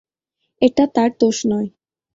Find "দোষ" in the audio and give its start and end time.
1.19-1.37